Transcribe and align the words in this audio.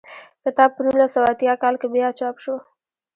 کتاب 0.43 0.69
په 0.75 0.81
نولس 0.85 1.11
سوه 1.15 1.27
اتیا 1.33 1.53
کال 1.61 1.75
کې 1.81 1.87
بیا 1.93 2.09
چاپ 2.19 2.35
شو. 2.43 2.55